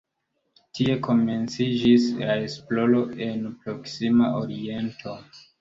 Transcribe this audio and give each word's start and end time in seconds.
Tie 0.77 0.95
komenciĝis 1.07 2.07
la 2.21 2.39
esploro 2.47 3.05
en 3.29 3.47
la 3.47 3.55
Proksima 3.67 4.35
Oriento. 4.43 5.19